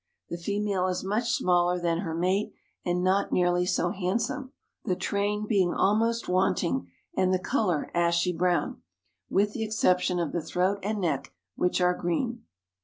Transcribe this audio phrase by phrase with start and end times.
[0.29, 2.53] The female is much smaller than her mate
[2.83, 4.51] and not nearly so handsome,
[4.83, 8.81] the train being almost wanting, and the color ashy brown,
[9.29, 12.43] with the exception of the throat and neck, which are green.